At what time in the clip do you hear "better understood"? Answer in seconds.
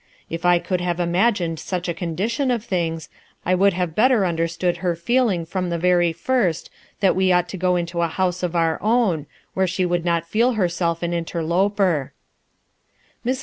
3.93-4.77